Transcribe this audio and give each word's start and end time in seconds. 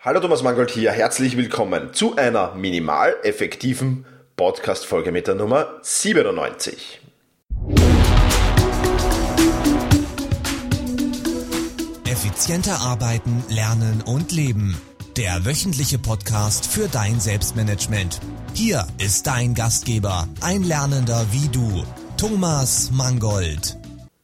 Hallo 0.00 0.20
Thomas 0.20 0.44
Mangold 0.44 0.70
hier, 0.70 0.92
herzlich 0.92 1.36
willkommen 1.36 1.92
zu 1.92 2.14
einer 2.14 2.54
minimal 2.54 3.16
effektiven 3.24 4.06
Podcast-Folge 4.36 5.10
mit 5.10 5.26
der 5.26 5.34
Nummer 5.34 5.80
97. 5.82 7.00
Effizienter 12.08 12.80
arbeiten, 12.80 13.42
lernen 13.48 14.04
und 14.06 14.30
leben. 14.30 14.80
Der 15.16 15.44
wöchentliche 15.44 15.98
Podcast 15.98 16.68
für 16.68 16.86
dein 16.86 17.18
Selbstmanagement. 17.18 18.20
Hier 18.54 18.86
ist 19.04 19.26
dein 19.26 19.54
Gastgeber, 19.54 20.28
ein 20.40 20.62
Lernender 20.62 21.26
wie 21.32 21.48
du, 21.48 21.82
Thomas 22.16 22.92
Mangold. 22.92 23.76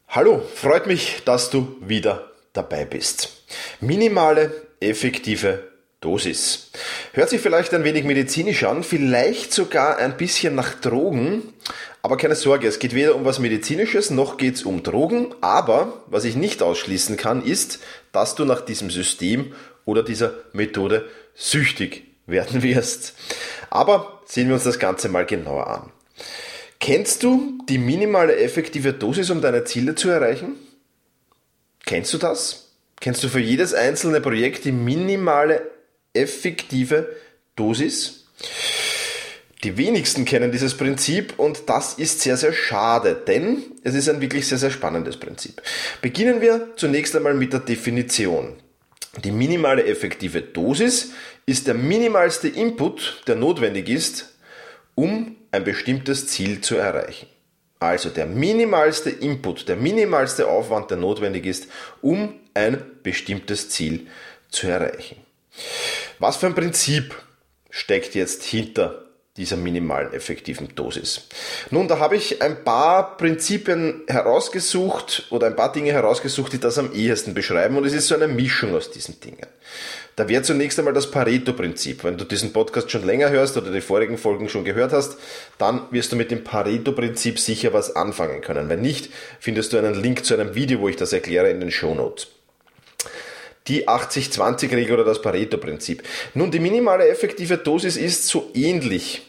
Hallo, 0.07 0.41
freut 0.55 0.87
mich, 0.87 1.23
dass 1.25 1.49
du 1.49 1.75
wieder 1.81 2.31
dabei 2.53 2.85
bist. 2.85 3.43
Minimale 3.81 4.65
effektive 4.89 5.71
Dosis. 6.01 6.71
Hört 7.13 7.29
sich 7.29 7.41
vielleicht 7.41 7.73
ein 7.73 7.83
wenig 7.83 8.03
medizinisch 8.03 8.63
an, 8.63 8.83
vielleicht 8.83 9.53
sogar 9.53 9.97
ein 9.97 10.17
bisschen 10.17 10.53
nach 10.53 10.73
Drogen, 10.75 11.53
aber 12.03 12.17
keine 12.17 12.35
Sorge, 12.35 12.67
es 12.67 12.77
geht 12.77 12.93
weder 12.93 13.15
um 13.15 13.25
was 13.25 13.39
Medizinisches 13.39 14.11
noch 14.11 14.37
geht 14.37 14.55
es 14.55 14.63
um 14.63 14.83
Drogen, 14.83 15.33
aber 15.41 16.03
was 16.07 16.23
ich 16.23 16.35
nicht 16.35 16.61
ausschließen 16.61 17.17
kann, 17.17 17.43
ist, 17.43 17.79
dass 18.11 18.35
du 18.35 18.45
nach 18.45 18.61
diesem 18.61 18.91
System 18.91 19.53
oder 19.85 20.03
dieser 20.03 20.33
Methode 20.53 21.09
süchtig 21.33 22.03
werden 22.27 22.61
wirst. 22.61 23.15
Aber 23.71 24.21
sehen 24.25 24.47
wir 24.47 24.55
uns 24.55 24.63
das 24.63 24.79
Ganze 24.79 25.09
mal 25.09 25.25
genauer 25.25 25.67
an. 25.67 25.91
Kennst 26.79 27.23
du 27.23 27.57
die 27.67 27.79
minimale 27.79 28.35
effektive 28.37 28.93
Dosis, 28.93 29.31
um 29.31 29.41
deine 29.41 29.63
Ziele 29.63 29.95
zu 29.95 30.09
erreichen? 30.09 30.55
Kennst 31.85 32.13
du 32.13 32.17
das? 32.17 32.64
Kennst 32.99 33.23
du 33.23 33.29
für 33.29 33.39
jedes 33.39 33.73
einzelne 33.73 34.21
Projekt 34.21 34.65
die 34.65 34.71
minimale 34.71 35.61
effektive 36.13 37.09
Dosis? 37.55 38.25
Die 39.63 39.77
wenigsten 39.77 40.25
kennen 40.25 40.51
dieses 40.51 40.77
Prinzip 40.77 41.33
und 41.37 41.63
das 41.69 41.95
ist 41.95 42.21
sehr, 42.21 42.37
sehr 42.37 42.53
schade, 42.53 43.15
denn 43.27 43.63
es 43.83 43.95
ist 43.95 44.07
ein 44.09 44.21
wirklich 44.21 44.47
sehr, 44.47 44.59
sehr 44.59 44.69
spannendes 44.69 45.17
Prinzip. 45.17 45.61
Beginnen 46.01 46.39
wir 46.39 46.69
zunächst 46.75 47.15
einmal 47.15 47.33
mit 47.33 47.51
der 47.51 47.61
Definition. 47.61 48.57
Die 49.23 49.31
minimale 49.31 49.85
effektive 49.85 50.41
Dosis 50.41 51.13
ist 51.45 51.67
der 51.67 51.73
minimalste 51.73 52.47
Input, 52.47 53.23
der 53.27 53.35
notwendig 53.35 53.89
ist, 53.89 54.35
um 54.93 55.35
ein 55.51 55.63
bestimmtes 55.63 56.27
Ziel 56.27 56.61
zu 56.61 56.75
erreichen. 56.75 57.27
Also 57.79 58.09
der 58.09 58.25
minimalste 58.25 59.09
Input, 59.09 59.67
der 59.67 59.75
minimalste 59.75 60.47
Aufwand, 60.47 60.89
der 60.89 60.97
notwendig 60.97 61.45
ist, 61.45 61.67
um 62.01 62.39
ein 62.53 62.81
bestimmtes 63.03 63.69
Ziel 63.69 64.07
zu 64.49 64.67
erreichen. 64.67 65.17
Was 66.19 66.37
für 66.37 66.47
ein 66.47 66.55
Prinzip 66.55 67.15
steckt 67.69 68.15
jetzt 68.15 68.43
hinter 68.43 69.05
dieser 69.37 69.57
minimalen 69.57 70.13
effektiven 70.13 70.73
Dosis. 70.75 71.27
Nun, 71.69 71.89
da 71.89 71.99
habe 71.99 72.15
ich 72.15 72.41
ein 72.41 72.63
paar 72.63 73.17
Prinzipien 73.17 74.03
herausgesucht 74.07 75.27
oder 75.29 75.47
ein 75.47 75.57
paar 75.57 75.73
Dinge 75.73 75.91
herausgesucht, 75.91 76.53
die 76.53 76.59
das 76.59 76.77
am 76.77 76.93
ehesten 76.93 77.33
beschreiben 77.33 77.75
und 77.75 77.85
es 77.85 77.91
ist 77.91 78.07
so 78.07 78.15
eine 78.15 78.29
Mischung 78.29 78.73
aus 78.73 78.91
diesen 78.91 79.19
Dingen. 79.19 79.45
Da 80.15 80.29
wäre 80.29 80.43
zunächst 80.43 80.79
einmal 80.79 80.93
das 80.93 81.11
Pareto-Prinzip. 81.11 82.03
Wenn 82.05 82.17
du 82.17 82.23
diesen 82.23 82.53
Podcast 82.53 82.89
schon 82.89 83.05
länger 83.05 83.29
hörst 83.31 83.57
oder 83.57 83.71
die 83.71 83.81
vorigen 83.81 84.17
Folgen 84.17 84.47
schon 84.47 84.63
gehört 84.63 84.93
hast, 84.93 85.17
dann 85.57 85.81
wirst 85.91 86.13
du 86.13 86.15
mit 86.15 86.31
dem 86.31 86.43
Pareto-Prinzip 86.43 87.37
sicher 87.37 87.73
was 87.73 87.95
anfangen 87.95 88.41
können. 88.41 88.69
Wenn 88.69 88.81
nicht, 88.81 89.09
findest 89.39 89.73
du 89.73 89.77
einen 89.77 89.93
Link 89.93 90.23
zu 90.23 90.33
einem 90.33 90.55
Video, 90.55 90.79
wo 90.79 90.87
ich 90.87 90.95
das 90.95 91.11
erkläre 91.11 91.49
in 91.49 91.59
den 91.59 91.71
Show 91.71 91.93
Notes 91.93 92.27
die 93.67 93.87
80-20-Regel 93.87 94.93
oder 94.93 95.05
das 95.05 95.21
Pareto-Prinzip. 95.21 96.03
Nun, 96.33 96.51
die 96.51 96.59
minimale 96.59 97.07
effektive 97.07 97.57
Dosis 97.57 97.97
ist 97.97 98.27
so 98.27 98.51
ähnlich 98.53 99.23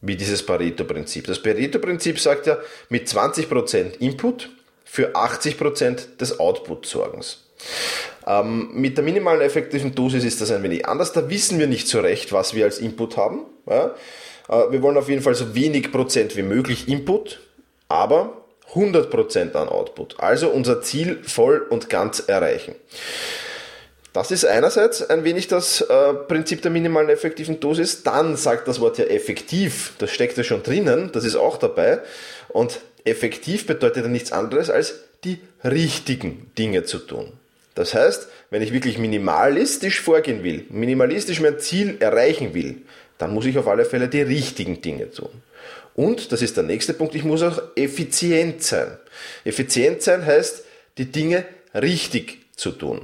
wie 0.00 0.16
dieses 0.16 0.44
Pareto-Prinzip. 0.44 1.26
Das 1.26 1.42
Pareto-Prinzip 1.42 2.18
sagt 2.18 2.46
ja, 2.46 2.58
mit 2.88 3.08
20% 3.08 3.98
Input 3.98 4.50
für 4.84 5.14
80% 5.14 6.16
des 6.18 6.40
Output-Sorgens. 6.40 7.41
Ähm, 8.26 8.70
mit 8.72 8.96
der 8.96 9.04
minimalen 9.04 9.40
effektiven 9.40 9.94
Dosis 9.94 10.24
ist 10.24 10.40
das 10.40 10.50
ein 10.50 10.62
wenig 10.62 10.86
anders. 10.86 11.12
Da 11.12 11.28
wissen 11.28 11.58
wir 11.58 11.66
nicht 11.66 11.88
so 11.88 12.00
recht, 12.00 12.32
was 12.32 12.54
wir 12.54 12.64
als 12.64 12.78
Input 12.78 13.16
haben. 13.16 13.40
Ja? 13.68 13.94
Äh, 14.48 14.70
wir 14.70 14.82
wollen 14.82 14.96
auf 14.96 15.08
jeden 15.08 15.22
Fall 15.22 15.34
so 15.34 15.54
wenig 15.54 15.90
Prozent 15.92 16.36
wie 16.36 16.42
möglich 16.42 16.88
Input, 16.88 17.40
aber 17.88 18.44
100% 18.74 19.54
an 19.54 19.68
Output. 19.68 20.20
Also 20.20 20.48
unser 20.48 20.82
Ziel 20.82 21.22
voll 21.24 21.58
und 21.58 21.90
ganz 21.90 22.20
erreichen. 22.20 22.74
Das 24.12 24.30
ist 24.30 24.44
einerseits 24.44 25.08
ein 25.08 25.24
wenig 25.24 25.48
das 25.48 25.80
äh, 25.80 26.14
Prinzip 26.14 26.60
der 26.60 26.70
minimalen 26.70 27.08
effektiven 27.08 27.60
Dosis. 27.60 28.02
Dann 28.02 28.36
sagt 28.36 28.68
das 28.68 28.78
Wort 28.80 28.98
ja 28.98 29.06
effektiv, 29.06 29.94
das 29.98 30.10
steckt 30.10 30.36
ja 30.36 30.44
schon 30.44 30.62
drinnen, 30.62 31.10
das 31.12 31.24
ist 31.24 31.36
auch 31.36 31.56
dabei. 31.56 32.00
Und 32.48 32.80
effektiv 33.04 33.66
bedeutet 33.66 34.04
ja 34.04 34.10
nichts 34.10 34.32
anderes 34.32 34.68
als 34.68 34.94
die 35.24 35.40
richtigen 35.64 36.50
Dinge 36.58 36.84
zu 36.84 36.98
tun. 36.98 37.32
Das 37.74 37.94
heißt, 37.94 38.28
wenn 38.50 38.62
ich 38.62 38.72
wirklich 38.72 38.98
minimalistisch 38.98 40.00
vorgehen 40.00 40.44
will, 40.44 40.66
minimalistisch 40.68 41.40
mein 41.40 41.58
Ziel 41.58 41.96
erreichen 42.00 42.54
will, 42.54 42.82
dann 43.18 43.32
muss 43.32 43.46
ich 43.46 43.56
auf 43.56 43.68
alle 43.68 43.84
Fälle 43.84 44.08
die 44.08 44.22
richtigen 44.22 44.82
Dinge 44.82 45.10
tun. 45.10 45.30
Und, 45.94 46.32
das 46.32 46.42
ist 46.42 46.56
der 46.56 46.64
nächste 46.64 46.94
Punkt, 46.94 47.14
ich 47.14 47.24
muss 47.24 47.42
auch 47.42 47.62
effizient 47.76 48.62
sein. 48.62 48.96
Effizient 49.44 50.02
sein 50.02 50.24
heißt, 50.24 50.64
die 50.98 51.06
Dinge 51.06 51.44
richtig 51.74 52.38
zu 52.56 52.72
tun. 52.72 53.02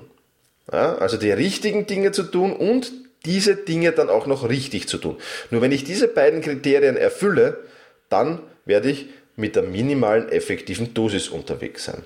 Ja, 0.70 0.96
also 0.96 1.16
die 1.16 1.30
richtigen 1.30 1.86
Dinge 1.86 2.12
zu 2.12 2.24
tun 2.24 2.52
und 2.52 2.92
diese 3.24 3.56
Dinge 3.56 3.92
dann 3.92 4.10
auch 4.10 4.26
noch 4.26 4.48
richtig 4.48 4.88
zu 4.88 4.98
tun. 4.98 5.16
Nur 5.50 5.62
wenn 5.62 5.72
ich 5.72 5.84
diese 5.84 6.08
beiden 6.08 6.40
Kriterien 6.40 6.96
erfülle, 6.96 7.58
dann 8.08 8.40
werde 8.64 8.90
ich 8.90 9.06
mit 9.36 9.56
der 9.56 9.62
minimalen 9.62 10.28
effektiven 10.28 10.94
Dosis 10.94 11.28
unterwegs 11.28 11.84
sein. 11.84 12.02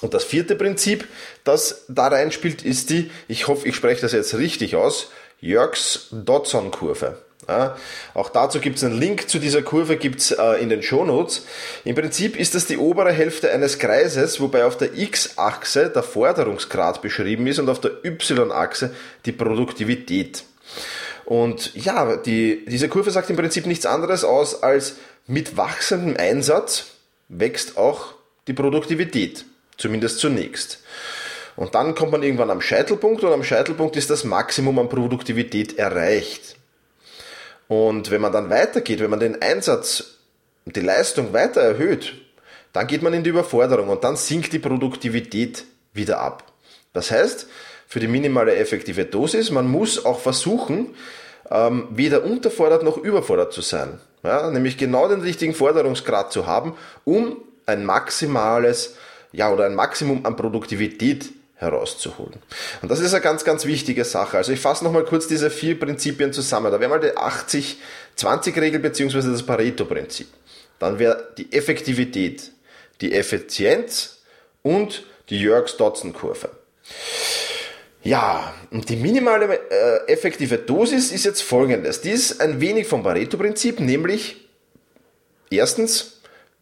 Und 0.00 0.14
das 0.14 0.24
vierte 0.24 0.54
Prinzip, 0.54 1.08
das 1.44 1.84
da 1.88 2.08
reinspielt, 2.08 2.62
ist 2.62 2.90
die, 2.90 3.10
ich 3.26 3.48
hoffe, 3.48 3.68
ich 3.68 3.74
spreche 3.74 4.00
das 4.00 4.12
jetzt 4.12 4.34
richtig 4.36 4.76
aus, 4.76 5.10
Jörgs 5.40 6.08
Dodson-Kurve. 6.12 7.18
Ja, 7.48 7.78
auch 8.12 8.28
dazu 8.28 8.60
gibt 8.60 8.76
es 8.76 8.84
einen 8.84 8.98
Link 8.98 9.30
zu 9.30 9.38
dieser 9.38 9.62
Kurve 9.62 9.96
gibt's 9.96 10.32
äh, 10.32 10.60
in 10.60 10.68
den 10.68 10.82
Shownotes. 10.82 11.46
Im 11.84 11.94
Prinzip 11.94 12.38
ist 12.38 12.54
das 12.54 12.66
die 12.66 12.76
obere 12.76 13.10
Hälfte 13.10 13.50
eines 13.50 13.78
Kreises, 13.78 14.38
wobei 14.38 14.66
auf 14.66 14.76
der 14.76 14.98
x-Achse 14.98 15.88
der 15.88 16.02
Forderungsgrad 16.02 17.00
beschrieben 17.00 17.46
ist 17.46 17.58
und 17.58 17.70
auf 17.70 17.80
der 17.80 18.04
y-Achse 18.04 18.94
die 19.24 19.32
Produktivität. 19.32 20.44
Und 21.24 21.74
ja, 21.74 22.16
die, 22.16 22.66
diese 22.66 22.88
Kurve 22.88 23.10
sagt 23.10 23.30
im 23.30 23.36
Prinzip 23.36 23.64
nichts 23.66 23.86
anderes 23.86 24.24
aus 24.24 24.62
als 24.62 24.96
mit 25.26 25.56
wachsendem 25.56 26.16
Einsatz 26.18 26.86
wächst 27.28 27.78
auch 27.78 28.14
die 28.46 28.54
Produktivität, 28.54 29.44
zumindest 29.78 30.18
zunächst. 30.18 30.80
Und 31.56 31.74
dann 31.74 31.94
kommt 31.94 32.12
man 32.12 32.22
irgendwann 32.22 32.50
am 32.50 32.60
Scheitelpunkt 32.60 33.24
und 33.24 33.32
am 33.32 33.42
Scheitelpunkt 33.42 33.96
ist 33.96 34.10
das 34.10 34.24
Maximum 34.24 34.78
an 34.78 34.88
Produktivität 34.88 35.78
erreicht. 35.78 36.56
Und 37.66 38.10
wenn 38.10 38.20
man 38.20 38.32
dann 38.32 38.50
weitergeht, 38.50 39.00
wenn 39.00 39.10
man 39.10 39.20
den 39.20 39.42
Einsatz 39.42 40.18
und 40.64 40.76
die 40.76 40.80
Leistung 40.80 41.32
weiter 41.32 41.60
erhöht, 41.60 42.14
dann 42.72 42.86
geht 42.86 43.02
man 43.02 43.12
in 43.12 43.24
die 43.24 43.30
Überforderung 43.30 43.88
und 43.88 44.04
dann 44.04 44.16
sinkt 44.16 44.52
die 44.52 44.58
Produktivität 44.58 45.64
wieder 45.92 46.20
ab. 46.20 46.44
Das 46.92 47.10
heißt, 47.10 47.48
für 47.86 48.00
die 48.00 48.08
minimale 48.08 48.54
effektive 48.56 49.04
Dosis, 49.04 49.50
man 49.50 49.66
muss 49.66 50.04
auch 50.04 50.20
versuchen, 50.20 50.94
ähm, 51.50 51.88
weder 51.90 52.24
unterfordert 52.24 52.82
noch 52.82 52.98
überfordert 52.98 53.52
zu 53.52 53.62
sein. 53.62 54.00
Ja, 54.22 54.50
nämlich 54.50 54.78
genau 54.78 55.08
den 55.08 55.20
richtigen 55.20 55.54
Forderungsgrad 55.54 56.32
zu 56.32 56.46
haben, 56.46 56.74
um 57.04 57.36
ein 57.66 57.84
maximales, 57.84 58.96
ja, 59.32 59.52
oder 59.52 59.66
ein 59.66 59.74
Maximum 59.74 60.24
an 60.24 60.36
Produktivität 60.36 61.30
herauszuholen. 61.56 62.40
Und 62.82 62.90
das 62.90 63.00
ist 63.00 63.12
eine 63.12 63.22
ganz, 63.22 63.44
ganz 63.44 63.64
wichtige 63.66 64.04
Sache. 64.04 64.36
Also 64.36 64.52
ich 64.52 64.60
fasse 64.60 64.84
nochmal 64.84 65.04
kurz 65.04 65.26
diese 65.26 65.50
vier 65.50 65.78
Prinzipien 65.78 66.32
zusammen. 66.32 66.70
Da 66.70 66.78
wäre 66.78 66.90
mal 66.90 67.00
die 67.00 67.16
80-20-Regel 67.16 68.78
beziehungsweise 68.80 69.32
das 69.32 69.44
Pareto-Prinzip. 69.44 70.28
Dann 70.78 70.98
wäre 70.98 71.32
die 71.36 71.52
Effektivität, 71.52 72.52
die 73.00 73.12
Effizienz 73.12 74.18
und 74.62 75.04
die 75.30 75.40
Jörgs-Dotzen-Kurve. 75.40 76.50
Ja, 78.04 78.54
und 78.70 78.88
die 78.88 78.96
minimale 78.96 79.58
äh, 79.70 80.12
effektive 80.12 80.58
Dosis 80.58 81.10
ist 81.10 81.24
jetzt 81.24 81.42
folgendes. 81.42 82.00
Die 82.00 82.10
ist 82.10 82.40
ein 82.40 82.60
wenig 82.60 82.86
vom 82.86 83.02
Pareto-Prinzip, 83.02 83.80
nämlich 83.80 84.48
erstens, 85.50 86.17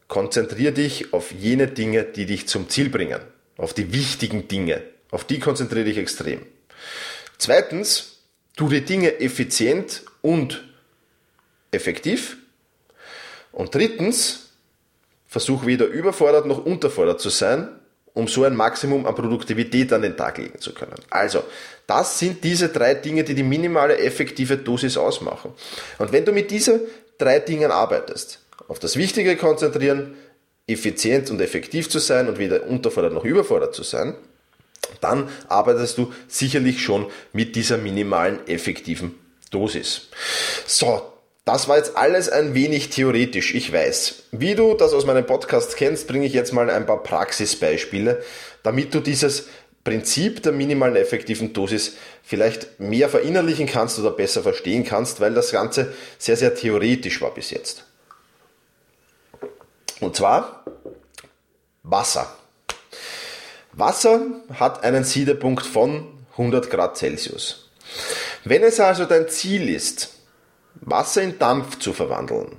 konzentriere 0.08 0.72
dich 0.72 1.12
auf 1.12 1.32
jene 1.32 1.66
Dinge, 1.66 2.04
die 2.04 2.26
dich 2.26 2.48
zum 2.48 2.68
Ziel 2.68 2.88
bringen 2.88 3.20
auf 3.56 3.72
die 3.72 3.92
wichtigen 3.92 4.48
Dinge. 4.48 4.82
Auf 5.10 5.24
die 5.24 5.38
konzentriere 5.38 5.84
dich 5.84 5.98
extrem. 5.98 6.44
Zweitens, 7.38 8.18
tu 8.56 8.68
die 8.68 8.82
Dinge 8.82 9.20
effizient 9.20 10.02
und 10.20 10.64
effektiv. 11.70 12.36
Und 13.52 13.74
drittens, 13.74 14.50
versuch 15.26 15.64
weder 15.64 15.86
überfordert 15.86 16.46
noch 16.46 16.64
unterfordert 16.64 17.20
zu 17.20 17.30
sein 17.30 17.68
um 18.16 18.26
so 18.28 18.44
ein 18.44 18.56
Maximum 18.56 19.04
an 19.04 19.14
Produktivität 19.14 19.92
an 19.92 20.00
den 20.00 20.16
Tag 20.16 20.38
legen 20.38 20.58
zu 20.58 20.72
können. 20.72 20.94
Also, 21.10 21.44
das 21.86 22.18
sind 22.18 22.42
diese 22.42 22.70
drei 22.70 22.94
Dinge, 22.94 23.24
die 23.24 23.34
die 23.34 23.42
minimale 23.42 23.98
effektive 23.98 24.56
Dosis 24.56 24.96
ausmachen. 24.96 25.52
Und 25.98 26.12
wenn 26.12 26.24
du 26.24 26.32
mit 26.32 26.50
diesen 26.50 26.80
drei 27.18 27.40
Dingen 27.40 27.70
arbeitest, 27.70 28.38
auf 28.68 28.78
das 28.78 28.96
Wichtige 28.96 29.36
konzentrieren, 29.36 30.16
effizient 30.66 31.30
und 31.30 31.40
effektiv 31.40 31.88
zu 31.88 31.98
sein 31.98 32.28
und 32.28 32.38
weder 32.38 32.66
unterfordert 32.66 33.12
noch 33.12 33.24
überfordert 33.24 33.74
zu 33.74 33.82
sein, 33.82 34.14
dann 35.00 35.28
arbeitest 35.48 35.98
du 35.98 36.12
sicherlich 36.28 36.82
schon 36.82 37.06
mit 37.32 37.56
dieser 37.56 37.78
minimalen 37.78 38.46
effektiven 38.46 39.14
Dosis. 39.50 40.08
So, 40.66 41.02
das 41.44 41.68
war 41.68 41.76
jetzt 41.76 41.96
alles 41.96 42.28
ein 42.28 42.54
wenig 42.54 42.90
theoretisch, 42.90 43.54
ich 43.54 43.72
weiß. 43.72 44.24
Wie 44.32 44.54
du 44.54 44.74
das 44.74 44.92
aus 44.92 45.06
meinem 45.06 45.26
Podcast 45.26 45.76
kennst, 45.76 46.08
bringe 46.08 46.26
ich 46.26 46.32
jetzt 46.32 46.52
mal 46.52 46.68
ein 46.70 46.86
paar 46.86 47.02
Praxisbeispiele, 47.02 48.22
damit 48.62 48.92
du 48.94 49.00
dieses 49.00 49.46
Prinzip 49.84 50.42
der 50.42 50.50
minimalen 50.50 50.96
effektiven 50.96 51.52
Dosis 51.52 51.94
vielleicht 52.24 52.80
mehr 52.80 53.08
verinnerlichen 53.08 53.66
kannst 53.66 54.00
oder 54.00 54.10
besser 54.10 54.42
verstehen 54.42 54.82
kannst, 54.84 55.20
weil 55.20 55.34
das 55.34 55.52
Ganze 55.52 55.92
sehr, 56.18 56.36
sehr 56.36 56.56
theoretisch 56.56 57.22
war 57.22 57.32
bis 57.32 57.50
jetzt. 57.52 57.84
Und 60.00 60.16
zwar 60.16 60.64
Wasser. 61.82 62.34
Wasser 63.72 64.20
hat 64.54 64.84
einen 64.84 65.04
Siedepunkt 65.04 65.64
von 65.64 66.06
100 66.32 66.70
Grad 66.70 66.96
Celsius. 66.96 67.70
Wenn 68.44 68.62
es 68.62 68.80
also 68.80 69.04
dein 69.04 69.28
Ziel 69.28 69.68
ist, 69.68 70.14
Wasser 70.80 71.22
in 71.22 71.38
Dampf 71.38 71.78
zu 71.78 71.92
verwandeln, 71.92 72.56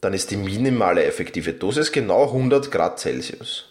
dann 0.00 0.14
ist 0.14 0.30
die 0.30 0.36
minimale 0.36 1.04
effektive 1.04 1.52
Dosis 1.52 1.92
genau 1.92 2.24
100 2.26 2.70
Grad 2.70 2.98
Celsius. 2.98 3.66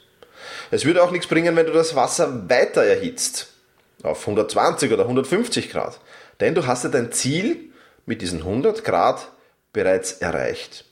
Es 0.72 0.86
würde 0.86 1.04
auch 1.04 1.12
nichts 1.12 1.28
bringen, 1.28 1.56
wenn 1.56 1.66
du 1.66 1.74
das 1.74 1.96
Wasser 1.96 2.50
weiter 2.50 2.84
erhitzt, 2.84 3.48
auf 4.04 4.22
120 4.22 4.92
oder 4.92 5.04
150 5.04 5.70
Grad, 5.70 6.00
denn 6.40 6.56
du 6.56 6.68
hast 6.68 6.84
ja 6.84 6.90
dein 6.90 7.12
Ziel 7.12 7.72
mit 8.06 8.22
diesen 8.22 8.40
100 8.40 8.84
Grad 8.84 9.30
bereits 9.74 10.14
erreicht. 10.14 10.86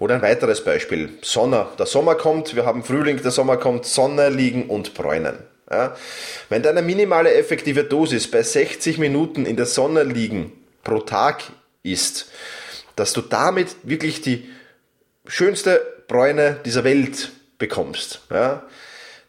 Oder 0.00 0.14
ein 0.14 0.22
weiteres 0.22 0.64
Beispiel, 0.64 1.10
Sonne. 1.20 1.66
Der 1.78 1.84
Sommer 1.84 2.14
kommt, 2.14 2.56
wir 2.56 2.64
haben 2.64 2.82
Frühling, 2.82 3.22
der 3.22 3.30
Sommer 3.30 3.58
kommt, 3.58 3.84
Sonne 3.84 4.30
liegen 4.30 4.64
und 4.64 4.94
bräunen. 4.94 5.38
Ja? 5.70 5.94
Wenn 6.48 6.62
deine 6.62 6.80
minimale 6.80 7.34
effektive 7.34 7.84
Dosis 7.84 8.28
bei 8.28 8.42
60 8.42 8.96
Minuten 8.96 9.44
in 9.44 9.56
der 9.56 9.66
Sonne 9.66 10.02
liegen 10.02 10.52
pro 10.82 11.00
Tag 11.00 11.44
ist, 11.82 12.30
dass 12.96 13.12
du 13.12 13.20
damit 13.20 13.76
wirklich 13.82 14.22
die 14.22 14.48
schönste 15.26 15.82
Bräune 16.08 16.58
dieser 16.64 16.82
Welt 16.82 17.30
bekommst, 17.58 18.22
ja, 18.30 18.64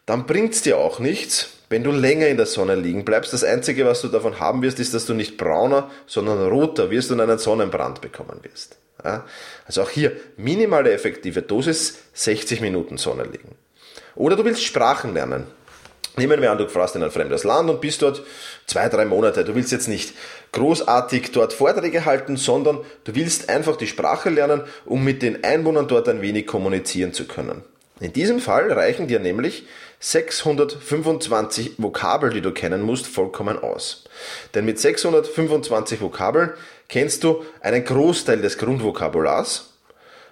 dann 0.06 0.26
bringt 0.26 0.54
es 0.54 0.62
dir 0.62 0.78
auch 0.78 0.98
nichts, 0.98 1.50
wenn 1.72 1.82
du 1.82 1.90
länger 1.90 2.28
in 2.28 2.36
der 2.36 2.46
Sonne 2.46 2.74
liegen 2.74 3.04
bleibst. 3.04 3.32
Das 3.32 3.42
Einzige, 3.42 3.86
was 3.86 4.02
du 4.02 4.08
davon 4.08 4.38
haben 4.38 4.62
wirst, 4.62 4.78
ist, 4.78 4.92
dass 4.92 5.06
du 5.06 5.14
nicht 5.14 5.38
brauner, 5.38 5.90
sondern 6.06 6.46
roter 6.48 6.90
wirst 6.90 7.10
und 7.10 7.20
einen 7.20 7.38
Sonnenbrand 7.38 8.02
bekommen 8.02 8.38
wirst. 8.42 8.76
Ja. 9.02 9.24
Also 9.66 9.82
auch 9.82 9.90
hier 9.90 10.12
minimale 10.36 10.92
effektive 10.92 11.42
Dosis, 11.42 11.98
60 12.12 12.60
Minuten 12.60 12.98
Sonne 12.98 13.24
liegen. 13.24 13.56
Oder 14.14 14.36
du 14.36 14.44
willst 14.44 14.62
Sprachen 14.62 15.14
lernen. 15.14 15.46
Nehmen 16.18 16.42
wir 16.42 16.52
an, 16.52 16.58
du 16.58 16.68
fährst 16.68 16.94
in 16.94 17.02
ein 17.02 17.10
fremdes 17.10 17.42
Land 17.42 17.70
und 17.70 17.80
bist 17.80 18.02
dort 18.02 18.22
zwei, 18.66 18.90
drei 18.90 19.06
Monate. 19.06 19.42
Du 19.42 19.54
willst 19.54 19.72
jetzt 19.72 19.88
nicht 19.88 20.12
großartig 20.52 21.32
dort 21.32 21.54
Vorträge 21.54 22.04
halten, 22.04 22.36
sondern 22.36 22.80
du 23.04 23.14
willst 23.14 23.48
einfach 23.48 23.76
die 23.76 23.86
Sprache 23.86 24.28
lernen, 24.28 24.60
um 24.84 25.02
mit 25.02 25.22
den 25.22 25.42
Einwohnern 25.42 25.88
dort 25.88 26.10
ein 26.10 26.20
wenig 26.20 26.46
kommunizieren 26.46 27.14
zu 27.14 27.26
können. 27.26 27.62
In 28.02 28.12
diesem 28.12 28.40
Fall 28.40 28.72
reichen 28.72 29.06
dir 29.06 29.20
nämlich 29.20 29.64
625 30.00 31.74
Vokabeln, 31.78 32.34
die 32.34 32.40
du 32.40 32.50
kennen 32.50 32.82
musst, 32.82 33.06
vollkommen 33.06 33.56
aus. 33.56 34.04
Denn 34.54 34.64
mit 34.64 34.80
625 34.80 36.00
Vokabeln 36.00 36.50
kennst 36.88 37.22
du 37.22 37.44
einen 37.60 37.84
Großteil 37.84 38.42
des 38.42 38.58
Grundvokabulars 38.58 39.70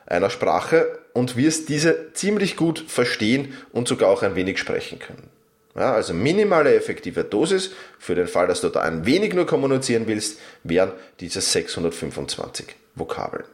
einer 0.05 0.31
Sprache 0.31 0.99
und 1.13 1.37
wirst 1.37 1.69
diese 1.69 2.13
ziemlich 2.13 2.57
gut 2.57 2.85
verstehen 2.89 3.55
und 3.73 3.87
sogar 3.87 4.11
auch 4.11 4.25
ein 4.25 4.35
wenig 4.35 4.59
sprechen 4.59 4.99
können. 4.99 5.31
Ja, 5.77 5.95
also 5.95 6.13
minimale 6.13 6.75
effektive 6.75 7.23
Dosis 7.23 7.71
für 8.01 8.17
den 8.17 8.27
Fall, 8.27 8.49
dass 8.49 8.63
du 8.63 8.69
da 8.69 8.81
ein 8.81 9.07
wenig 9.07 9.33
nur 9.33 9.47
kommunizieren 9.47 10.09
willst, 10.09 10.41
wären 10.65 10.91
diese 11.21 11.41
625 11.41 12.67
Vokabeln. 12.97 13.45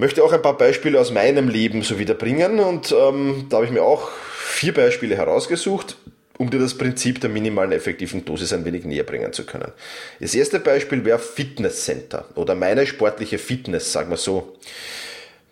Möchte 0.00 0.24
auch 0.24 0.32
ein 0.32 0.40
paar 0.40 0.56
Beispiele 0.56 0.98
aus 0.98 1.10
meinem 1.10 1.50
Leben 1.50 1.82
so 1.82 1.98
wieder 1.98 2.14
bringen 2.14 2.58
und 2.58 2.90
ähm, 2.90 3.44
da 3.50 3.58
habe 3.58 3.66
ich 3.66 3.70
mir 3.70 3.82
auch 3.82 4.08
vier 4.10 4.72
Beispiele 4.72 5.14
herausgesucht, 5.14 5.98
um 6.38 6.48
dir 6.48 6.58
das 6.58 6.72
Prinzip 6.72 7.20
der 7.20 7.28
minimalen 7.28 7.70
effektiven 7.70 8.24
Dosis 8.24 8.54
ein 8.54 8.64
wenig 8.64 8.86
näher 8.86 9.04
bringen 9.04 9.34
zu 9.34 9.44
können. 9.44 9.72
Das 10.18 10.34
erste 10.34 10.58
Beispiel 10.58 11.04
wäre 11.04 11.18
Fitnesscenter 11.18 12.24
oder 12.34 12.54
meine 12.54 12.86
sportliche 12.86 13.36
Fitness, 13.36 13.92
sagen 13.92 14.08
wir 14.08 14.16
so. 14.16 14.56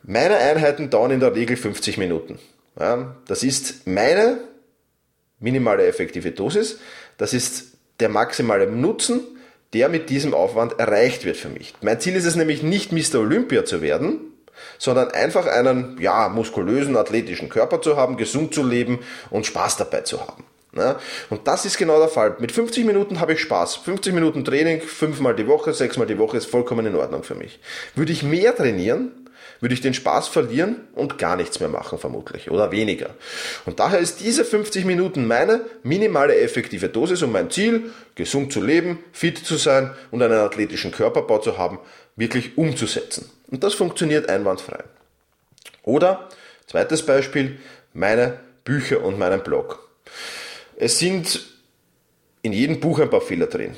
Meine 0.03 0.39
Einheiten 0.39 0.89
dauern 0.89 1.11
in 1.11 1.21
der 1.21 1.35
Regel 1.35 1.59
50 1.59 1.99
Minuten. 1.99 2.39
Ja, 2.81 3.17
das 3.27 3.43
ist 3.43 3.87
meine 3.87 4.39
minimale 5.41 5.87
effektive 5.87 6.31
Dosis. 6.31 6.79
Das 7.19 7.35
ist 7.35 7.73
der 8.01 8.09
maximale 8.09 8.67
Nutzen, 8.67 9.21
der 9.75 9.91
mit 9.91 10.09
diesem 10.09 10.33
Aufwand 10.33 10.79
erreicht 10.79 11.27
wird 11.27 11.37
für 11.37 11.51
mich. 11.51 11.75
Mein 11.83 12.01
Ziel 12.01 12.17
ist 12.17 12.25
es 12.25 12.35
nämlich 12.35 12.63
nicht 12.63 12.93
Mr. 12.93 13.17
Olympia 13.17 13.67
zu 13.67 13.83
werden, 13.83 14.21
sondern 14.79 15.11
einfach 15.11 15.47
einen 15.47 15.97
ja, 16.01 16.29
muskulösen, 16.29 16.97
athletischen 16.97 17.49
Körper 17.49 17.81
zu 17.83 17.97
haben, 17.97 18.17
gesund 18.17 18.55
zu 18.55 18.63
leben 18.63 19.01
und 19.31 19.47
Spaß 19.47 19.77
dabei 19.77 20.03
zu 20.03 20.21
haben. 20.21 20.45
Ja, 20.77 21.01
und 21.31 21.49
das 21.49 21.65
ist 21.65 21.79
genau 21.79 21.99
der 21.99 22.09
Fall. 22.09 22.37
Mit 22.41 22.53
50 22.53 22.85
Minuten 22.85 23.21
habe 23.21 23.33
ich 23.33 23.41
Spaß. 23.41 23.77
50 23.77 24.13
Minuten 24.13 24.45
Training, 24.45 24.83
fünfmal 24.83 25.35
die 25.35 25.47
Woche, 25.47 25.73
sechsmal 25.73 26.07
die 26.07 26.19
Woche 26.19 26.37
ist 26.37 26.47
vollkommen 26.47 26.85
in 26.87 26.95
Ordnung 26.95 27.23
für 27.23 27.35
mich. 27.35 27.59
Würde 27.95 28.13
ich 28.13 28.23
mehr 28.23 28.55
trainieren, 28.55 29.13
würde 29.61 29.75
ich 29.75 29.81
den 29.81 29.95
Spaß 29.95 30.29
verlieren 30.29 30.77
und 30.95 31.19
gar 31.19 31.37
nichts 31.37 31.59
mehr 31.61 31.69
machen 31.69 31.99
vermutlich 31.99 32.51
oder 32.51 32.71
weniger. 32.71 33.11
Und 33.67 33.81
daher 33.81 33.99
ist 33.99 34.21
diese 34.21 34.45
50 34.45 34.85
Minuten 34.85 35.27
meine 35.27 35.63
minimale 35.83 36.37
effektive 36.37 36.89
Dosis, 36.89 37.23
um 37.23 37.33
mein 37.33 37.51
Ziel, 37.51 37.91
gesund 38.15 38.53
zu 38.53 38.61
leben, 38.61 38.99
fit 39.13 39.39
zu 39.39 39.57
sein 39.57 39.93
und 40.11 40.23
einen 40.23 40.39
athletischen 40.39 40.93
Körperbau 40.93 41.39
zu 41.39 41.59
haben, 41.59 41.79
wirklich 42.17 42.57
umzusetzen. 42.57 43.31
Und 43.51 43.65
das 43.65 43.75
funktioniert 43.75 44.29
einwandfrei. 44.29 44.85
Oder, 45.83 46.29
zweites 46.67 47.05
Beispiel, 47.05 47.59
meine 47.93 48.39
Bücher 48.65 49.03
und 49.03 49.19
meinen 49.19 49.43
Blog. 49.43 49.89
Es 50.77 50.99
sind 50.99 51.47
in 52.43 52.53
jedem 52.53 52.81
Buch 52.81 53.01
ein 53.01 53.11
paar 53.11 53.21
Fehler 53.21 53.47
drin 53.47 53.75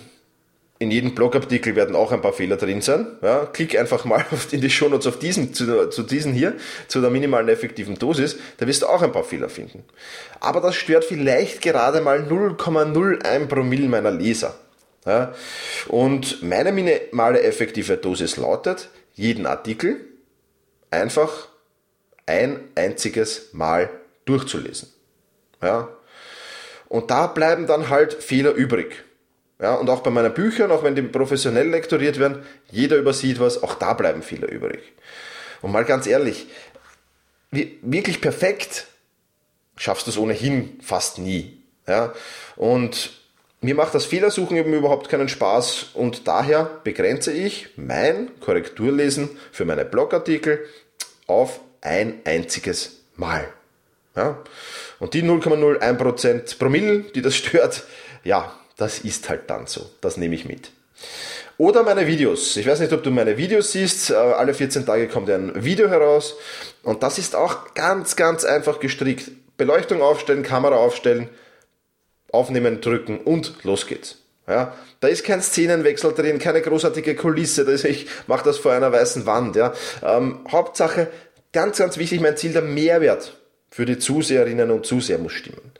in 0.81 0.91
jedem 0.91 1.15
Blogartikel 1.15 1.77
werden 1.77 1.95
auch 1.95 2.11
ein 2.11 2.23
paar 2.23 2.33
Fehler 2.33 2.57
drin 2.57 2.81
sein. 2.81 3.07
Ja, 3.21 3.45
klick 3.45 3.79
einfach 3.79 4.07
mal 4.07 4.25
in 4.51 4.63
die 4.63 4.71
Shownotes 4.71 5.07
auf 5.07 5.19
diesen, 5.19 5.53
zu, 5.53 5.91
zu 5.91 6.03
diesen 6.03 6.33
hier, 6.33 6.55
zu 6.89 7.03
der 7.03 7.11
minimalen 7.11 7.51
effektiven 7.51 7.97
Dosis, 7.97 8.39
da 8.57 8.67
wirst 8.67 8.81
du 8.83 8.87
auch 8.87 9.03
ein 9.03 9.13
paar 9.13 9.25
Fehler 9.25 9.51
finden. 9.51 9.85
Aber 10.41 10.63
das 10.63 10.75
stört 10.75 11.05
vielleicht 11.05 11.61
gerade 11.61 12.01
mal 12.01 12.21
0,01 12.21 13.47
Promille 13.47 13.89
meiner 13.89 14.11
Leser. 14.11 14.55
Ja, 15.07 15.35
und 15.89 16.43
meine 16.43 16.73
minimale 16.73 17.43
effektive 17.43 17.97
Dosis 17.99 18.37
lautet, 18.37 18.89
jeden 19.21 19.45
Artikel 19.45 20.01
einfach 20.91 21.49
ein 22.25 22.61
einziges 22.75 23.53
Mal 23.53 23.91
durchzulesen. 24.25 24.89
Ja, 25.63 25.89
und 26.89 27.11
da 27.11 27.27
bleiben 27.27 27.67
dann 27.67 27.91
halt 27.91 28.15
Fehler 28.15 28.53
übrig. 28.53 29.05
Ja, 29.61 29.75
und 29.75 29.91
auch 29.91 30.01
bei 30.01 30.11
meinen 30.11 30.33
Büchern, 30.33 30.71
auch 30.71 30.83
wenn 30.83 30.95
die 30.95 31.03
professionell 31.03 31.69
lektoriert 31.69 32.19
werden, 32.19 32.43
jeder 32.71 32.97
übersieht 32.97 33.39
was, 33.41 33.63
auch 33.63 33.75
da 33.75 33.93
bleiben 33.93 34.23
Fehler 34.23 34.51
übrig. 34.51 34.81
Und 35.61 35.71
mal 35.71 35.85
ganz 35.85 36.07
ehrlich, 36.07 36.47
wirklich 37.51 38.23
perfekt 38.23 38.87
schaffst 39.77 40.07
du 40.07 40.13
es 40.13 40.17
ohnehin 40.17 40.81
fast 40.83 41.19
nie. 41.19 41.63
Ja? 41.87 42.15
Und 42.57 43.20
mir 43.61 43.75
macht 43.75 43.95
das 43.95 44.07
Fehlersuchen 44.07 44.57
eben 44.57 44.73
überhaupt 44.73 45.09
keinen 45.09 45.29
Spaß 45.29 45.89
und 45.95 46.27
daher 46.27 46.71
begrenze 46.83 47.33
ich 47.33 47.69
mein 47.77 48.31
Korrekturlesen 48.41 49.31
für 49.53 49.65
meine 49.65 49.85
Blogartikel 49.85 50.65
auf 51.27 51.61
ein 51.83 52.21
einziges 52.25 53.03
Mal. 53.17 53.49
Ja? 54.17 54.39
Und 54.99 55.15
die 55.15 55.23
0,01% 55.23 56.59
Promille, 56.59 57.01
die 57.15 57.23
das 57.23 57.37
stört, 57.37 57.85
ja, 58.25 58.55
das 58.77 59.01
ist 59.01 59.29
halt 59.29 59.49
dann 59.49 59.67
so. 59.67 59.91
Das 60.01 60.17
nehme 60.17 60.35
ich 60.35 60.47
mit. 60.47 60.73
Oder 61.59 61.83
meine 61.83 62.07
Videos. 62.07 62.57
Ich 62.57 62.67
weiß 62.67 62.81
nicht, 62.81 62.93
ob 62.95 63.03
du 63.03 63.11
meine 63.11 63.37
Videos 63.37 63.73
siehst. 63.73 64.11
Äh, 64.11 64.15
alle 64.15 64.55
14 64.55 64.87
Tage 64.87 65.09
kommt 65.09 65.29
ein 65.29 65.63
Video 65.63 65.91
heraus. 65.91 66.37
Und 66.83 67.03
das 67.03 67.19
ist 67.19 67.37
auch 67.37 67.75
ganz, 67.75 68.17
ganz 68.17 68.45
einfach 68.45 68.81
gestrickt. 68.81 69.31
Beleuchtung 69.59 70.01
aufstellen, 70.01 70.43
Kamera 70.43 70.77
aufstellen, 70.77 71.29
aufnehmen, 72.33 72.81
drücken 72.81 73.19
und 73.19 73.55
los 73.63 73.87
geht's. 73.87 74.19
Ja, 74.49 74.75
da 74.99 75.09
ist 75.09 75.25
kein 75.25 75.43
Szenenwechsel 75.43 76.13
drin, 76.13 76.39
keine 76.39 76.61
großartige 76.61 77.15
Kulisse. 77.15 77.65
Da 77.65 77.73
ist, 77.73 77.85
ich 77.85 78.09
mache 78.27 78.45
das 78.45 78.59
vor 78.59 78.73
einer 78.73 78.91
weißen 78.91 79.25
Wand. 79.25 79.55
Ja. 79.55 79.73
Ähm, 80.03 80.41
Hauptsache, 80.51 81.09
ganz, 81.53 81.79
ganz 81.79 81.99
wichtig, 81.99 82.21
mein 82.21 82.37
Ziel, 82.37 82.53
der 82.53 82.63
Mehrwert 82.63 83.40
für 83.73 83.87
die 83.87 83.99
Zuseherinnen 83.99 84.73
und 84.73 84.85
Zuseher 84.85 85.19
muss 85.19 85.33
stimmen. 85.33 85.71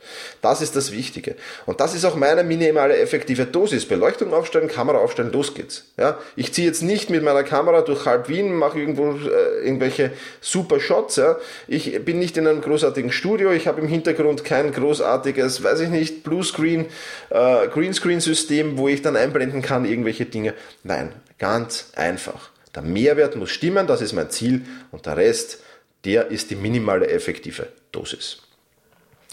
Das 0.41 0.61
ist 0.61 0.77
das 0.77 0.93
Wichtige. 0.93 1.35
Und 1.65 1.81
das 1.81 1.93
ist 1.93 2.05
auch 2.05 2.15
meine 2.15 2.43
minimale 2.43 2.97
effektive 2.97 3.45
Dosis. 3.45 3.85
Beleuchtung 3.85 4.33
aufstellen, 4.33 4.69
Kamera 4.69 4.99
aufstellen, 4.99 5.31
los 5.33 5.53
geht's. 5.53 5.83
Ja, 5.97 6.17
ich 6.37 6.53
ziehe 6.53 6.65
jetzt 6.65 6.83
nicht 6.83 7.09
mit 7.09 7.21
meiner 7.21 7.43
Kamera 7.43 7.81
durch 7.81 8.05
halb 8.05 8.29
Wien, 8.29 8.55
mache 8.55 8.79
irgendwo 8.79 9.11
äh, 9.11 9.65
irgendwelche 9.65 10.11
super 10.39 10.79
Shots. 10.79 11.17
Ja. 11.17 11.37
Ich 11.67 12.03
bin 12.05 12.17
nicht 12.17 12.37
in 12.37 12.47
einem 12.47 12.61
großartigen 12.61 13.11
Studio, 13.11 13.51
ich 13.51 13.67
habe 13.67 13.81
im 13.81 13.89
Hintergrund 13.89 14.45
kein 14.45 14.71
großartiges, 14.71 15.61
weiß 15.61 15.81
ich 15.81 15.89
nicht, 15.89 16.23
Bluescreen, 16.23 16.85
äh, 17.29 17.67
Greenscreen-System, 17.67 18.77
wo 18.77 18.87
ich 18.87 19.01
dann 19.01 19.17
einblenden 19.17 19.61
kann, 19.61 19.83
irgendwelche 19.83 20.25
Dinge. 20.25 20.53
Nein, 20.83 21.11
ganz 21.39 21.89
einfach. 21.95 22.51
Der 22.73 22.83
Mehrwert 22.83 23.35
muss 23.35 23.49
stimmen, 23.49 23.85
das 23.85 23.99
ist 23.99 24.13
mein 24.13 24.29
Ziel 24.29 24.61
und 24.91 25.05
der 25.05 25.17
Rest 25.17 25.59
der 26.03 26.31
ist 26.31 26.49
die 26.49 26.55
minimale 26.55 27.07
effektive 27.09 27.67
Dosis. 27.91 28.41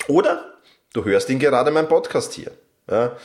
Oder 0.06 0.54
du 0.92 1.04
hörst 1.04 1.28
ihn 1.30 1.38
gerade 1.38 1.70
mein 1.70 1.88
Podcast 1.88 2.32
hier. 2.34 2.52
Ja. 2.90 3.16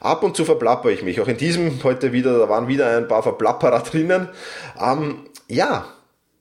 Ab 0.00 0.22
und 0.22 0.36
zu 0.36 0.44
verplapper 0.44 0.90
ich 0.90 1.02
mich. 1.02 1.20
Auch 1.20 1.28
in 1.28 1.36
diesem 1.36 1.82
heute 1.82 2.12
wieder, 2.12 2.38
da 2.38 2.48
waren 2.48 2.68
wieder 2.68 2.96
ein 2.96 3.08
paar 3.08 3.22
Verplapperer 3.22 3.80
drinnen. 3.80 4.28
Ähm, 4.80 5.26
ja, 5.48 5.88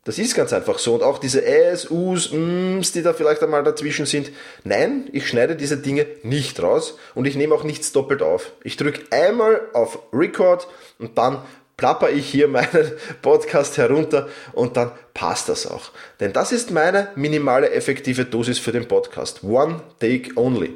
das 0.03 0.19
ist 0.19 0.35
ganz 0.35 0.53
einfach 0.53 0.79
so. 0.79 0.93
Und 0.93 1.03
auch 1.03 1.17
diese 1.17 1.45
Äs, 1.45 1.89
Us, 1.89 2.31
Ms, 2.31 2.91
die 2.93 3.01
da 3.01 3.13
vielleicht 3.13 3.43
einmal 3.43 3.63
dazwischen 3.63 4.05
sind. 4.05 4.31
Nein, 4.63 5.09
ich 5.11 5.27
schneide 5.27 5.55
diese 5.55 5.77
Dinge 5.77 6.05
nicht 6.23 6.61
raus 6.61 6.97
und 7.15 7.25
ich 7.25 7.35
nehme 7.35 7.53
auch 7.53 7.63
nichts 7.63 7.91
doppelt 7.91 8.21
auf. 8.21 8.53
Ich 8.63 8.77
drücke 8.77 9.01
einmal 9.11 9.59
auf 9.73 9.99
Record 10.13 10.67
und 10.99 11.17
dann 11.17 11.41
plapper 11.77 12.09
ich 12.09 12.29
hier 12.29 12.47
meinen 12.49 12.91
Podcast 13.21 13.77
herunter 13.77 14.27
und 14.53 14.75
dann 14.75 14.91
passt 15.13 15.47
das 15.49 15.65
auch. 15.65 15.91
Denn 16.19 16.33
das 16.33 16.51
ist 16.51 16.71
meine 16.71 17.09
minimale 17.15 17.71
effektive 17.71 18.25
Dosis 18.25 18.59
für 18.59 18.71
den 18.71 18.87
Podcast. 18.87 19.43
One 19.43 19.81
take 19.99 20.31
only. 20.35 20.73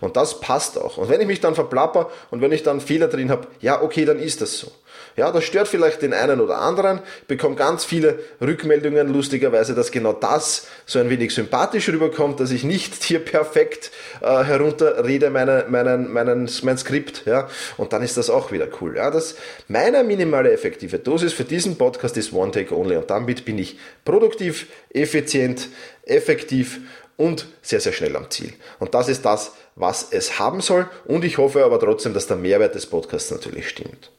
Und 0.00 0.16
das 0.16 0.40
passt 0.40 0.78
auch. 0.78 0.98
Und 0.98 1.08
wenn 1.08 1.20
ich 1.20 1.26
mich 1.26 1.40
dann 1.40 1.54
verplapper 1.54 2.10
und 2.30 2.40
wenn 2.42 2.52
ich 2.52 2.62
dann 2.62 2.80
Fehler 2.80 3.08
drin 3.08 3.30
habe, 3.30 3.48
ja, 3.60 3.82
okay, 3.82 4.04
dann 4.04 4.18
ist 4.18 4.40
das 4.40 4.58
so. 4.58 4.70
Ja, 5.16 5.30
das 5.30 5.44
stört 5.44 5.68
vielleicht 5.68 6.02
den 6.02 6.12
einen 6.12 6.40
oder 6.40 6.58
anderen, 6.58 7.00
bekomme 7.28 7.56
ganz 7.56 7.84
viele 7.84 8.18
Rückmeldungen, 8.40 9.12
lustigerweise, 9.12 9.74
dass 9.74 9.90
genau 9.90 10.12
das 10.12 10.66
so 10.86 10.98
ein 10.98 11.10
wenig 11.10 11.34
sympathisch 11.34 11.88
rüberkommt, 11.88 12.40
dass 12.40 12.50
ich 12.50 12.64
nicht 12.64 13.02
hier 13.02 13.18
perfekt 13.20 13.90
äh, 14.20 14.44
herunterrede 14.44 15.30
meine, 15.30 15.66
meinen, 15.68 16.12
meinen, 16.12 16.50
mein 16.62 16.78
Skript, 16.78 17.24
ja, 17.26 17.48
und 17.76 17.92
dann 17.92 18.02
ist 18.02 18.16
das 18.16 18.30
auch 18.30 18.52
wieder 18.52 18.68
cool. 18.80 18.96
Ja, 18.96 19.10
das, 19.10 19.36
meine 19.68 20.04
minimale 20.04 20.52
effektive 20.52 20.98
Dosis 20.98 21.32
für 21.32 21.44
diesen 21.44 21.76
Podcast 21.76 22.16
ist 22.16 22.32
One 22.32 22.52
Take 22.52 22.74
Only 22.74 22.96
und 22.96 23.10
damit 23.10 23.44
bin 23.44 23.58
ich 23.58 23.78
produktiv, 24.04 24.66
effizient, 24.92 25.68
effektiv 26.04 26.80
und 27.16 27.46
sehr, 27.62 27.80
sehr 27.80 27.92
schnell 27.92 28.16
am 28.16 28.30
Ziel. 28.30 28.52
Und 28.78 28.94
das 28.94 29.08
ist 29.08 29.24
das, 29.24 29.52
was 29.76 30.08
es 30.10 30.38
haben 30.38 30.60
soll. 30.60 30.88
Und 31.04 31.24
ich 31.24 31.38
hoffe 31.38 31.64
aber 31.64 31.78
trotzdem, 31.78 32.14
dass 32.14 32.26
der 32.26 32.36
Mehrwert 32.36 32.74
des 32.74 32.86
Podcasts 32.86 33.30
natürlich 33.30 33.68
stimmt. 33.68 34.10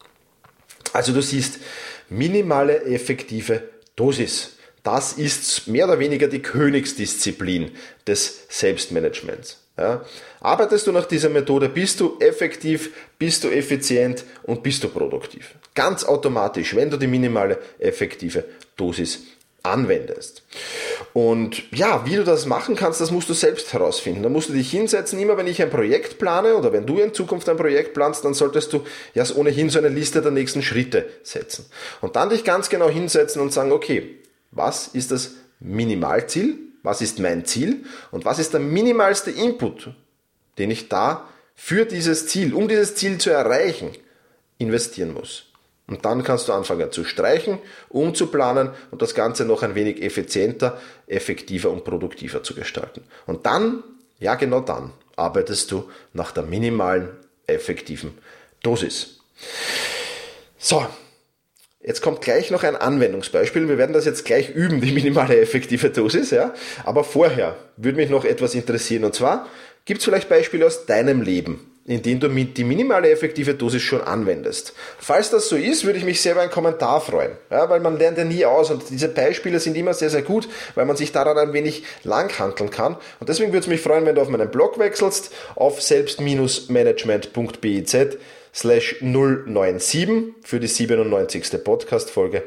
Also 0.93 1.11
du 1.11 1.21
siehst, 1.21 1.59
minimale 2.09 2.83
effektive 2.85 3.63
Dosis. 3.95 4.57
Das 4.83 5.13
ist 5.13 5.67
mehr 5.67 5.85
oder 5.85 5.99
weniger 5.99 6.27
die 6.27 6.41
Königsdisziplin 6.41 7.71
des 8.05 8.45
Selbstmanagements. 8.49 9.59
Ja. 9.77 10.05
Arbeitest 10.39 10.85
du 10.85 10.91
nach 10.91 11.05
dieser 11.05 11.29
Methode, 11.29 11.67
bist 11.67 11.99
du 11.99 12.17
effektiv, 12.19 12.91
bist 13.17 13.43
du 13.43 13.49
effizient 13.49 14.23
und 14.43 14.61
bist 14.61 14.83
du 14.83 14.89
produktiv. 14.89 15.55
Ganz 15.73 16.03
automatisch, 16.03 16.75
wenn 16.75 16.91
du 16.91 16.97
die 16.97 17.07
minimale 17.07 17.59
effektive 17.79 18.45
Dosis 18.75 19.21
anwendest. 19.63 20.43
Und 21.13 21.71
ja, 21.71 22.05
wie 22.07 22.15
du 22.15 22.23
das 22.23 22.47
machen 22.47 22.75
kannst, 22.75 22.99
das 22.99 23.11
musst 23.11 23.29
du 23.29 23.33
selbst 23.33 23.71
herausfinden. 23.71 24.23
Da 24.23 24.29
musst 24.29 24.49
du 24.49 24.53
dich 24.53 24.71
hinsetzen. 24.71 25.19
Immer 25.19 25.37
wenn 25.37 25.45
ich 25.45 25.61
ein 25.61 25.69
Projekt 25.69 26.17
plane 26.17 26.55
oder 26.55 26.73
wenn 26.73 26.87
du 26.87 26.97
in 26.97 27.13
Zukunft 27.13 27.47
ein 27.49 27.57
Projekt 27.57 27.93
planst, 27.93 28.25
dann 28.25 28.33
solltest 28.33 28.73
du 28.73 28.83
ja 29.13 29.23
ohnehin 29.35 29.69
so 29.69 29.77
eine 29.77 29.89
Liste 29.89 30.23
der 30.23 30.31
nächsten 30.31 30.63
Schritte 30.63 31.07
setzen. 31.21 31.65
Und 32.01 32.15
dann 32.15 32.29
dich 32.29 32.43
ganz 32.43 32.69
genau 32.69 32.89
hinsetzen 32.89 33.41
und 33.43 33.53
sagen, 33.53 33.71
okay, 33.71 34.17
was 34.51 34.87
ist 34.87 35.11
das 35.11 35.31
Minimalziel? 35.59 36.57
Was 36.81 37.01
ist 37.01 37.19
mein 37.19 37.45
Ziel? 37.45 37.85
Und 38.11 38.25
was 38.25 38.39
ist 38.39 38.53
der 38.53 38.59
minimalste 38.59 39.29
Input, 39.29 39.91
den 40.57 40.71
ich 40.71 40.89
da 40.89 41.29
für 41.55 41.85
dieses 41.85 42.27
Ziel, 42.27 42.55
um 42.55 42.67
dieses 42.67 42.95
Ziel 42.95 43.19
zu 43.19 43.29
erreichen, 43.29 43.91
investieren 44.57 45.13
muss? 45.13 45.52
Und 45.87 46.05
dann 46.05 46.23
kannst 46.23 46.47
du 46.47 46.53
anfangen 46.53 46.91
zu 46.91 47.03
streichen, 47.03 47.59
umzuplanen 47.89 48.69
und 48.91 49.01
das 49.01 49.15
Ganze 49.15 49.45
noch 49.45 49.63
ein 49.63 49.75
wenig 49.75 50.01
effizienter, 50.01 50.79
effektiver 51.07 51.69
und 51.71 51.83
produktiver 51.83 52.41
zu 52.41 52.55
gestalten. 52.55 53.03
Und 53.25 53.45
dann, 53.45 53.83
ja 54.19 54.35
genau 54.35 54.61
dann, 54.61 54.93
arbeitest 55.15 55.71
du 55.71 55.89
nach 56.13 56.31
der 56.31 56.43
minimalen, 56.43 57.09
effektiven 57.47 58.17
Dosis. 58.61 59.19
So, 60.57 60.85
Jetzt 61.85 62.01
kommt 62.01 62.21
gleich 62.21 62.49
noch 62.49 62.63
ein 62.63 62.77
Anwendungsbeispiel. 62.77 63.67
Wir 63.67 63.77
werden 63.77 63.91
das 63.91 64.05
jetzt 64.05 64.23
gleich 64.23 64.49
üben, 64.49 64.79
die 64.79 64.93
minimale 64.93 65.37
effektive 65.37 65.89
Dosis, 65.89 66.31
ja. 66.31 66.53
Aber 66.85 67.03
vorher 67.03 67.57
würde 67.75 67.97
mich 67.97 68.09
noch 68.09 68.23
etwas 68.23 68.55
interessieren. 68.55 69.03
Und 69.03 69.13
zwar, 69.13 69.49
gibt 69.83 69.99
es 69.99 70.05
vielleicht 70.05 70.29
Beispiele 70.29 70.65
aus 70.65 70.85
deinem 70.85 71.21
Leben, 71.21 71.72
in 71.85 72.01
denen 72.01 72.21
du 72.21 72.29
die 72.29 72.63
minimale 72.63 73.11
effektive 73.11 73.55
Dosis 73.55 73.81
schon 73.81 73.99
anwendest. 74.01 74.71
Falls 74.99 75.31
das 75.31 75.49
so 75.49 75.57
ist, 75.57 75.83
würde 75.83 75.99
ich 75.99 76.05
mich 76.05 76.21
sehr 76.21 76.31
über 76.31 76.39
einen 76.41 76.51
Kommentar 76.51 77.01
freuen, 77.01 77.33
ja, 77.51 77.69
weil 77.69 77.81
man 77.81 77.97
lernt 77.97 78.17
ja 78.17 78.23
nie 78.23 78.45
aus 78.45 78.71
und 78.71 78.89
diese 78.89 79.09
Beispiele 79.09 79.59
sind 79.59 79.75
immer 79.75 79.93
sehr, 79.93 80.09
sehr 80.09 80.21
gut, 80.21 80.47
weil 80.75 80.85
man 80.85 80.95
sich 80.95 81.11
daran 81.11 81.37
ein 81.37 81.51
wenig 81.51 81.83
langhanteln 82.03 82.69
kann. 82.69 82.95
Und 83.19 83.27
deswegen 83.27 83.51
würde 83.51 83.63
es 83.63 83.67
mich 83.67 83.81
freuen, 83.81 84.05
wenn 84.05 84.15
du 84.15 84.21
auf 84.21 84.29
meinen 84.29 84.49
Blog 84.49 84.79
wechselst, 84.79 85.33
auf 85.55 85.81
selbst-management.biz 85.81 87.97
slash 88.55 88.97
097 89.01 90.35
für 90.43 90.61
die 90.61 90.67
97. 90.67 91.63
Podcast-Folge 91.63 92.43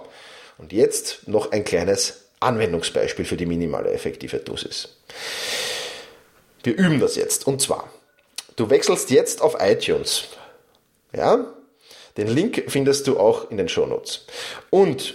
und 0.58 0.74
jetzt 0.74 1.28
noch 1.28 1.52
ein 1.52 1.64
kleines 1.64 2.24
Anwendungsbeispiel 2.40 3.24
für 3.24 3.36
die 3.36 3.46
minimale 3.46 3.90
effektive 3.90 4.38
Dosis. 4.38 4.96
Wir 6.62 6.76
üben 6.76 7.00
das 7.00 7.16
jetzt. 7.16 7.46
Und 7.46 7.62
zwar, 7.62 7.90
du 8.56 8.68
wechselst 8.68 9.10
jetzt 9.10 9.40
auf 9.40 9.56
iTunes. 9.60 10.24
Ja, 11.12 11.46
den 12.16 12.28
Link 12.28 12.64
findest 12.68 13.06
du 13.06 13.18
auch 13.18 13.50
in 13.50 13.56
den 13.56 13.68
Shownotes. 13.68 14.26
Und 14.70 15.14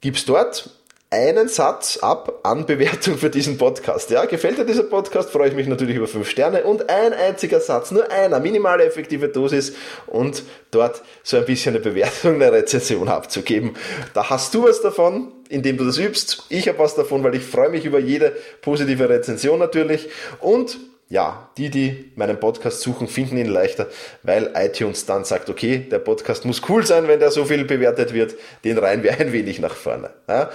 gibst 0.00 0.28
dort 0.28 0.70
einen 1.10 1.48
Satz 1.48 1.98
ab 1.98 2.40
an 2.42 2.66
Bewertung 2.66 3.16
für 3.16 3.30
diesen 3.30 3.58
Podcast. 3.58 4.10
Ja, 4.10 4.24
gefällt 4.24 4.58
dir 4.58 4.64
dieser 4.64 4.82
Podcast, 4.82 5.30
freue 5.30 5.48
ich 5.48 5.54
mich 5.54 5.68
natürlich 5.68 5.96
über 5.96 6.08
fünf 6.08 6.28
Sterne 6.28 6.64
und 6.64 6.90
ein 6.90 7.12
einziger 7.12 7.60
Satz, 7.60 7.92
nur 7.92 8.10
einer, 8.10 8.40
minimale 8.40 8.84
effektive 8.84 9.28
Dosis 9.28 9.74
und 10.06 10.42
dort 10.72 11.02
so 11.22 11.36
ein 11.36 11.44
bisschen 11.44 11.74
eine 11.76 11.82
Bewertung, 11.82 12.34
eine 12.34 12.52
Rezension 12.52 13.08
abzugeben. 13.08 13.76
Da 14.14 14.30
hast 14.30 14.52
du 14.54 14.64
was 14.64 14.80
davon, 14.80 15.32
indem 15.48 15.76
du 15.76 15.84
das 15.84 15.98
übst. 15.98 16.44
Ich 16.48 16.68
habe 16.68 16.80
was 16.80 16.96
davon, 16.96 17.22
weil 17.22 17.36
ich 17.36 17.44
freue 17.44 17.70
mich 17.70 17.84
über 17.84 18.00
jede 18.00 18.36
positive 18.60 19.08
Rezension 19.08 19.60
natürlich 19.60 20.08
und 20.40 20.76
ja, 21.08 21.50
die, 21.56 21.70
die 21.70 22.10
meinen 22.16 22.40
Podcast 22.40 22.80
suchen, 22.80 23.06
finden 23.06 23.36
ihn 23.36 23.46
leichter, 23.46 23.86
weil 24.24 24.50
iTunes 24.56 25.06
dann 25.06 25.24
sagt, 25.24 25.48
okay, 25.48 25.78
der 25.78 26.00
Podcast 26.00 26.44
muss 26.44 26.62
cool 26.68 26.84
sein, 26.84 27.06
wenn 27.06 27.20
der 27.20 27.30
so 27.30 27.44
viel 27.44 27.64
bewertet 27.64 28.12
wird, 28.12 28.34
den 28.64 28.76
reihen 28.78 29.04
wir 29.04 29.18
ein 29.18 29.32
wenig 29.32 29.60
nach 29.60 29.74
vorne. 29.74 30.10
Ja? 30.28 30.50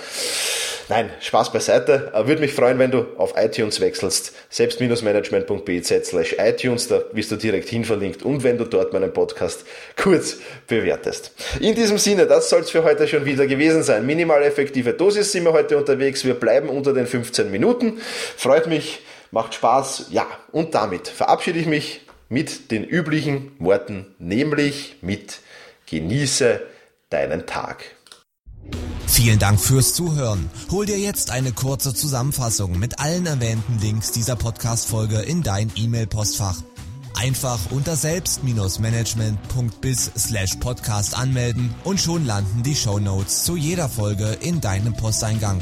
Nein, 0.89 1.09
Spaß 1.21 1.53
beiseite. 1.53 2.11
Würde 2.25 2.41
mich 2.41 2.51
freuen, 2.51 2.77
wenn 2.77 2.91
du 2.91 3.05
auf 3.15 3.35
iTunes 3.37 3.79
wechselst, 3.79 4.33
selbst-management.biz 4.49 5.87
slash 6.03 6.35
iTunes, 6.37 6.89
da 6.89 6.97
bist 7.13 7.31
du 7.31 7.37
direkt 7.37 7.69
hinverlinkt 7.69 8.23
und 8.23 8.43
wenn 8.43 8.57
du 8.57 8.65
dort 8.65 8.91
meinen 8.91 9.13
Podcast 9.13 9.63
kurz 9.95 10.39
bewertest. 10.67 11.31
In 11.61 11.75
diesem 11.75 11.97
Sinne, 11.97 12.25
das 12.25 12.49
soll 12.49 12.59
es 12.59 12.71
für 12.71 12.83
heute 12.83 13.07
schon 13.07 13.23
wieder 13.23 13.47
gewesen 13.47 13.83
sein. 13.83 14.05
Minimal 14.05 14.43
effektive 14.43 14.91
Dosis 14.91 15.31
sind 15.31 15.45
wir 15.45 15.53
heute 15.53 15.77
unterwegs. 15.77 16.25
Wir 16.25 16.33
bleiben 16.33 16.67
unter 16.67 16.93
den 16.93 17.07
15 17.07 17.49
Minuten. 17.49 18.01
Freut 18.35 18.67
mich, 18.67 18.99
macht 19.31 19.55
Spaß. 19.55 20.07
Ja, 20.11 20.27
und 20.51 20.75
damit 20.75 21.07
verabschiede 21.07 21.59
ich 21.59 21.65
mich 21.65 22.01
mit 22.29 22.71
den 22.71 22.83
üblichen 22.83 23.51
Worten, 23.59 24.15
nämlich 24.19 24.97
mit 25.01 25.39
Genieße 25.85 26.61
deinen 27.09 27.45
Tag. 27.45 27.83
Vielen 29.07 29.39
Dank 29.39 29.59
fürs 29.59 29.93
Zuhören. 29.93 30.49
Hol 30.71 30.85
dir 30.85 30.97
jetzt 30.97 31.31
eine 31.31 31.51
kurze 31.51 31.93
Zusammenfassung 31.93 32.79
mit 32.79 32.99
allen 32.99 33.25
erwähnten 33.25 33.77
Links 33.81 34.13
dieser 34.13 34.37
Podcast-Folge 34.37 35.19
in 35.19 35.43
dein 35.43 35.69
E-Mail-Postfach. 35.75 36.55
Einfach 37.15 37.59
unter 37.71 37.97
selbst-management.biz 37.97 40.11
slash 40.17 40.55
podcast 40.55 41.17
anmelden 41.17 41.75
und 41.83 41.99
schon 41.99 42.25
landen 42.25 42.63
die 42.63 42.75
Show 42.75 42.99
Notes 42.99 43.43
zu 43.43 43.57
jeder 43.57 43.89
Folge 43.89 44.37
in 44.41 44.61
deinem 44.61 44.95
Posteingang. 44.95 45.61